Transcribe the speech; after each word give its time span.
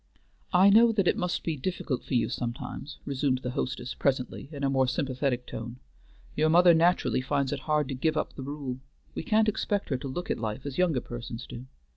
"I 0.51 0.71
know 0.71 0.91
that 0.93 1.07
it 1.07 1.15
must 1.15 1.43
be 1.43 1.55
difficult 1.55 2.03
for 2.03 2.15
you 2.15 2.27
sometimes," 2.27 2.97
resumed 3.05 3.41
the 3.43 3.51
hostess 3.51 3.93
presently, 3.93 4.49
in 4.51 4.63
a 4.63 4.69
more 4.71 4.87
sympathetic 4.87 5.45
tone. 5.45 5.75
"Your 6.35 6.49
mother 6.49 6.73
naturally 6.73 7.21
finds 7.21 7.51
it 7.53 7.59
hard 7.69 7.87
to 7.89 7.93
give 7.93 8.17
up 8.17 8.33
the 8.33 8.41
rule. 8.41 8.79
We 9.13 9.21
can't 9.21 9.47
expect 9.47 9.89
her 9.89 9.97
to 9.97 10.07
look 10.07 10.31
at 10.31 10.39
life 10.39 10.65
as 10.65 10.79
younger 10.79 11.01
persons 11.01 11.45
do." 11.45 11.67